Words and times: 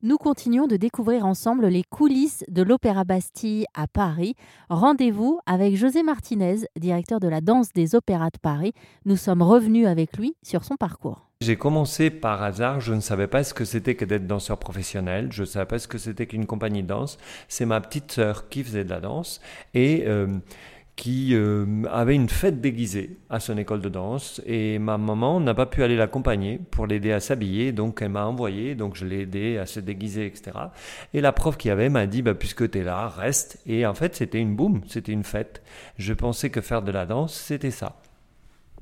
Nous 0.00 0.16
continuons 0.16 0.68
de 0.68 0.76
découvrir 0.76 1.26
ensemble 1.26 1.66
les 1.66 1.82
coulisses 1.82 2.44
de 2.46 2.62
l'Opéra 2.62 3.02
Bastille 3.02 3.66
à 3.74 3.88
Paris. 3.88 4.36
Rendez-vous 4.70 5.40
avec 5.44 5.74
José 5.74 6.04
Martinez, 6.04 6.58
directeur 6.78 7.18
de 7.18 7.26
la 7.26 7.40
danse 7.40 7.72
des 7.72 7.96
opéras 7.96 8.30
de 8.30 8.38
Paris. 8.40 8.74
Nous 9.06 9.16
sommes 9.16 9.42
revenus 9.42 9.88
avec 9.88 10.16
lui 10.16 10.36
sur 10.44 10.62
son 10.62 10.76
parcours. 10.76 11.28
J'ai 11.40 11.56
commencé 11.56 12.10
par 12.10 12.44
hasard, 12.44 12.80
je 12.80 12.94
ne 12.94 13.00
savais 13.00 13.26
pas 13.26 13.42
ce 13.42 13.54
que 13.54 13.64
c'était 13.64 13.96
que 13.96 14.04
d'être 14.04 14.28
danseur 14.28 14.58
professionnel, 14.58 15.30
je 15.32 15.42
ne 15.42 15.46
savais 15.46 15.66
pas 15.66 15.80
ce 15.80 15.88
que 15.88 15.98
c'était 15.98 16.26
qu'une 16.26 16.46
compagnie 16.46 16.82
de 16.84 16.88
danse. 16.88 17.18
C'est 17.48 17.66
ma 17.66 17.80
petite 17.80 18.12
sœur 18.12 18.48
qui 18.48 18.62
faisait 18.62 18.84
de 18.84 18.90
la 18.90 19.00
danse 19.00 19.40
et 19.74 20.04
euh, 20.06 20.28
qui 20.98 21.32
euh, 21.32 21.84
avait 21.92 22.16
une 22.16 22.28
fête 22.28 22.60
déguisée 22.60 23.18
à 23.30 23.38
son 23.38 23.56
école 23.56 23.80
de 23.80 23.88
danse 23.88 24.42
et 24.44 24.80
ma 24.80 24.98
maman 24.98 25.38
n'a 25.38 25.54
pas 25.54 25.64
pu 25.64 25.84
aller 25.84 25.94
l'accompagner 25.94 26.60
pour 26.72 26.88
l'aider 26.88 27.12
à 27.12 27.20
s'habiller, 27.20 27.70
donc 27.70 28.02
elle 28.02 28.08
m'a 28.08 28.26
envoyé, 28.26 28.74
donc 28.74 28.96
je 28.96 29.06
l'ai 29.06 29.20
aidé 29.20 29.58
à 29.58 29.66
se 29.66 29.78
déguiser, 29.78 30.26
etc. 30.26 30.50
Et 31.14 31.20
la 31.20 31.30
prof 31.30 31.56
qui 31.56 31.70
avait 31.70 31.88
m'a 31.88 32.06
dit, 32.06 32.20
bah, 32.22 32.34
puisque 32.34 32.68
tu 32.68 32.78
es 32.78 32.82
là, 32.82 33.06
reste. 33.06 33.60
Et 33.64 33.86
en 33.86 33.94
fait, 33.94 34.16
c'était 34.16 34.40
une 34.40 34.56
boum, 34.56 34.80
c'était 34.88 35.12
une 35.12 35.22
fête. 35.22 35.62
Je 35.98 36.12
pensais 36.14 36.50
que 36.50 36.60
faire 36.60 36.82
de 36.82 36.90
la 36.90 37.06
danse, 37.06 37.32
c'était 37.32 37.70
ça. 37.70 38.00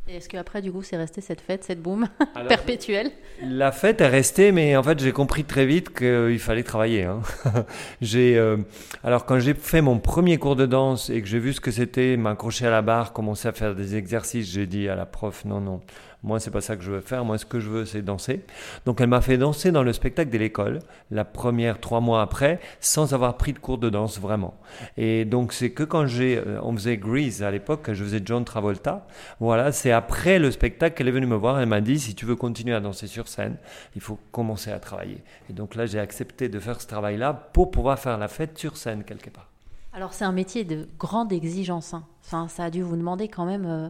Est-ce 0.09 0.28
qu'après, 0.28 0.62
du 0.62 0.70
coup, 0.70 0.83
c'est 0.83 0.96
resté 0.96 1.20
cette 1.20 1.41
fête, 1.41 1.65
cette 1.65 1.83
boum 1.83 2.06
perpétuelle? 2.48 3.10
La 3.42 3.73
fête 3.73 4.01
est 4.01 4.06
restée, 4.06 4.52
mais 4.52 4.77
en 4.77 4.83
fait, 4.84 5.01
j'ai 5.01 5.10
compris 5.10 5.42
très 5.42 5.66
vite 5.66 5.92
qu'il 5.92 6.38
fallait 6.38 6.62
travailler. 6.62 7.02
Hein. 7.02 7.23
j'ai, 8.01 8.38
euh, 8.38 8.56
alors, 9.02 9.27
quand 9.27 9.41
j'ai 9.41 9.55
fait 9.55 9.80
mon 9.80 9.98
premier 9.98 10.38
cours 10.38 10.55
de 10.55 10.64
danse 10.64 11.11
et 11.11 11.20
que 11.20 11.27
j'ai 11.27 11.41
vu 11.41 11.52
ce 11.52 11.61
que 11.61 11.73
c'était, 11.73 12.16
m'accrocher 12.16 12.69
à 12.69 12.70
la 12.70 12.83
barre, 12.83 13.12
commencer 13.12 13.48
à 13.48 13.52
faire 13.52 13.74
des 13.74 13.97
exercices, 13.97 14.48
j'ai 14.48 14.66
dit 14.66 14.88
à 14.88 14.95
la 14.95 15.06
prof, 15.06 15.45
non, 15.45 15.61
non, 15.61 15.80
moi, 16.27 16.41
c'est 16.41 16.50
pas 16.50 16.61
ça 16.61 16.77
que 16.77 16.83
je 16.83 16.91
veux 16.91 17.00
faire. 17.00 17.25
Moi, 17.25 17.38
ce 17.38 17.47
que 17.47 17.61
je 17.61 17.70
veux, 17.70 17.84
c'est 17.84 18.02
danser. 18.02 18.45
Donc, 18.84 19.00
elle 19.00 19.06
m'a 19.06 19.20
fait 19.20 19.38
danser 19.38 19.70
dans 19.70 19.84
le 19.84 19.92
spectacle 19.92 20.28
de 20.30 20.38
l'école, 20.38 20.80
la 21.12 21.25
première 21.25 21.78
trois 21.78 22.00
mois 22.00 22.20
après, 22.20 22.59
sans 22.80 23.14
avoir 23.14 23.36
pris 23.36 23.52
de 23.52 23.61
cours 23.61 23.78
de 23.78 23.88
danse 23.91 24.19
vraiment. 24.19 24.55
Et 24.97 25.25
donc, 25.25 25.52
c'est 25.52 25.70
que 25.70 25.84
quand 25.84 26.06
j'ai, 26.06 26.39
euh, 26.39 26.58
on 26.62 26.73
faisait 26.73 26.97
Grease 26.97 27.45
à 27.45 27.50
l'époque, 27.52 27.92
je 27.92 28.02
faisais 28.02 28.20
John 28.25 28.45
Travolta. 28.45 29.06
Voilà, 29.39 29.70
c'est 29.70 29.92
après 29.97 30.39
le 30.39 30.50
spectacle 30.50 30.97
qu'elle 30.97 31.08
est 31.08 31.12
venue 31.12 31.27
me 31.27 31.36
voir. 31.36 31.61
Elle 31.61 31.69
m'a 31.69 31.80
dit, 31.80 31.98
si 31.98 32.14
tu 32.14 32.27
veux 32.27 32.36
continuer 32.36 32.75
à 32.75 32.80
danser 32.80 33.06
sur 33.06 33.28
scène, 33.28 33.56
il 33.94 34.00
faut 34.00 34.19
commencer 34.33 34.70
à 34.70 34.78
travailler. 34.78 35.22
Et 35.50 35.52
donc 35.52 35.75
là, 35.75 35.86
j'ai 35.86 35.98
accepté 35.98 36.48
de 36.48 36.61
faire 36.61 36.80
ce 36.80 36.86
travail-là 36.86 37.33
pour 37.52 37.70
pouvoir 37.70 37.98
faire 37.98 38.19
la 38.19 38.28
fête 38.28 38.58
sur 38.58 38.77
scène 38.77 39.05
quelque 39.05 39.30
part. 39.30 39.50
Alors, 39.92 40.12
c'est 40.12 40.24
un 40.24 40.33
métier 40.33 40.64
de 40.64 40.89
grande 40.98 41.33
exigence. 41.33 41.94
Hein. 41.94 42.05
Enfin, 42.24 42.48
ça 42.48 42.64
a 42.64 42.70
dû 42.70 42.83
vous 42.83 42.97
demander 42.97 43.28
quand 43.28 43.47
même. 43.47 43.64
Euh, 43.64 43.89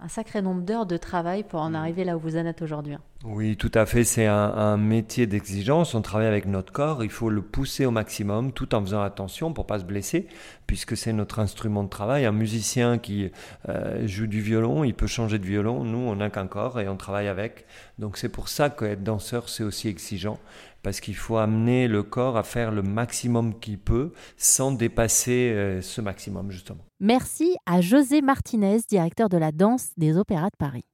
un 0.00 0.08
sacré 0.08 0.42
nombre 0.42 0.62
d'heures 0.62 0.86
de 0.86 0.96
travail 0.96 1.42
pour 1.42 1.60
en 1.60 1.70
mm. 1.70 1.74
arriver 1.76 2.04
là 2.04 2.16
où 2.16 2.20
vous 2.20 2.36
en 2.36 2.46
êtes 2.46 2.62
aujourd'hui. 2.62 2.94
Hein. 2.94 3.00
Oui, 3.24 3.56
tout 3.56 3.72
à 3.74 3.84
fait. 3.84 4.04
C'est 4.04 4.26
un, 4.26 4.76
métier 4.76 5.26
d'exigence. 5.26 5.94
On 5.94 6.02
travaille 6.02 6.28
avec 6.28 6.46
notre 6.46 6.72
corps. 6.72 7.02
Il 7.02 7.10
faut 7.10 7.30
le 7.30 7.42
pousser 7.42 7.84
au 7.84 7.90
maximum 7.90 8.52
tout 8.52 8.76
en 8.76 8.80
faisant 8.80 9.02
attention 9.02 9.52
pour 9.52 9.66
pas 9.66 9.80
se 9.80 9.84
blesser, 9.84 10.28
puisque 10.68 10.96
c'est 10.96 11.12
notre 11.12 11.40
instrument 11.40 11.82
de 11.82 11.88
travail. 11.88 12.26
Un 12.26 12.32
musicien 12.32 12.98
qui 12.98 13.32
euh, 13.68 14.06
joue 14.06 14.28
du 14.28 14.40
violon, 14.40 14.84
il 14.84 14.94
peut 14.94 15.08
changer 15.08 15.40
de 15.40 15.46
violon. 15.46 15.82
Nous, 15.82 15.98
on 15.98 16.14
n'a 16.14 16.30
qu'un 16.30 16.46
corps 16.46 16.78
et 16.78 16.88
on 16.88 16.96
travaille 16.96 17.26
avec. 17.26 17.66
Donc 17.98 18.18
c'est 18.18 18.28
pour 18.28 18.48
ça 18.48 18.70
qu'être 18.70 19.02
danseur, 19.02 19.48
c'est 19.48 19.64
aussi 19.64 19.88
exigeant, 19.88 20.38
parce 20.82 21.00
qu'il 21.00 21.16
faut 21.16 21.36
amener 21.36 21.88
le 21.88 22.02
corps 22.02 22.36
à 22.36 22.42
faire 22.42 22.70
le 22.70 22.82
maximum 22.82 23.58
qu'il 23.58 23.78
peut 23.78 24.12
sans 24.36 24.72
dépasser 24.72 25.52
euh, 25.54 25.82
ce 25.82 26.00
maximum, 26.00 26.50
justement. 26.50 26.84
Merci 27.00 27.56
à 27.66 27.80
José 27.80 28.22
Martinez, 28.22 28.78
directeur 28.88 29.28
de 29.28 29.36
la 29.36 29.52
danse 29.52 29.90
des 29.96 30.16
Opéras 30.16 30.50
de 30.50 30.56
Paris. 30.58 30.84